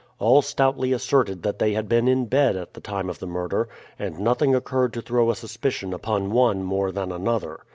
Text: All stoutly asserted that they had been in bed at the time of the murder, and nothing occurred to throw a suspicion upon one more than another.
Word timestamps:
All 0.17 0.41
stoutly 0.41 0.93
asserted 0.93 1.43
that 1.43 1.59
they 1.59 1.73
had 1.73 1.87
been 1.87 2.07
in 2.07 2.25
bed 2.25 2.55
at 2.55 2.73
the 2.73 2.81
time 2.81 3.07
of 3.07 3.19
the 3.19 3.27
murder, 3.27 3.69
and 3.99 4.17
nothing 4.19 4.55
occurred 4.55 4.93
to 4.93 5.01
throw 5.03 5.29
a 5.29 5.35
suspicion 5.35 5.93
upon 5.93 6.31
one 6.31 6.63
more 6.63 6.91
than 6.91 7.11
another. 7.11 7.59